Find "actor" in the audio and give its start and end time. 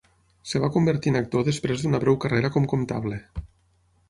1.19-1.45